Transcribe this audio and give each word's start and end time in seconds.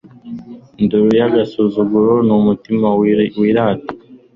indoro 0.81 1.09
y'agasuzuguro 1.19 2.13
n'umutima 2.27 2.87
wirata 3.39 3.89